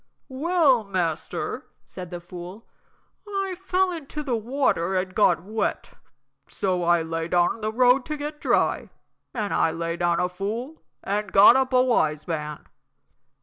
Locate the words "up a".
11.55-11.83